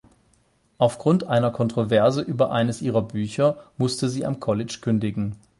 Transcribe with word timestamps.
Aufgrund 0.79 1.25
einer 1.25 1.51
Kontroverse 1.51 2.21
über 2.23 2.51
eines 2.51 2.81
ihrer 2.81 3.03
Bücher 3.03 3.57
musste 3.77 4.09
sie 4.09 4.25
am 4.25 4.39
College 4.39 4.79
kündigen. 4.81 5.35